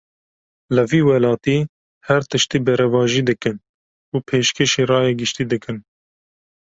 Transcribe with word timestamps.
Li 0.75 0.83
vî 0.89 1.01
welatî, 1.09 1.57
her 2.07 2.21
tiştî 2.31 2.57
berevajî 2.67 3.21
dikin 3.29 3.57
û 4.13 4.17
pêşkêşî 4.27 4.83
raya 4.91 5.13
giştî 5.19 5.43
dikin 5.51 5.77